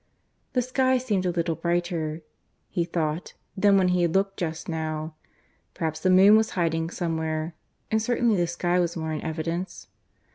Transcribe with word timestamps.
The 0.53 0.63
sky 0.63 0.97
seemed 0.97 1.27
a 1.27 1.31
little 1.31 1.53
brighter, 1.53 2.23
he 2.71 2.83
thought, 2.85 3.35
than 3.55 3.77
when 3.77 3.89
he 3.89 4.01
had 4.01 4.15
looked 4.15 4.35
just 4.37 4.67
now. 4.67 5.13
Perhaps 5.75 5.99
the 5.99 6.09
moon 6.09 6.35
was 6.35 6.49
hiding 6.57 6.89
somewhere. 6.89 7.53
And 7.91 8.01
certainly 8.01 8.35
the 8.35 8.47
sky 8.47 8.79
was 8.79 8.97
more 8.97 9.13
in 9.13 9.21
evidence. 9.21 9.89